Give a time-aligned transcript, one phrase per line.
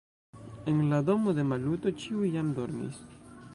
[0.71, 3.01] En la domo de Maluto ĉiuj jam dormis.